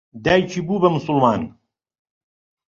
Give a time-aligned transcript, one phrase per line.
[0.23, 1.41] دایکی بوو بە موسڵمان.